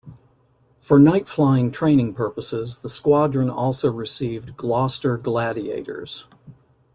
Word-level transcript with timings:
For 0.79 0.97
night-flying 0.97 1.69
training 1.69 2.15
purposes 2.15 2.79
the 2.79 2.89
squadron 2.89 3.51
also 3.51 3.91
received 3.91 4.57
Gloster 4.57 5.15
Gladiators. 5.15 6.25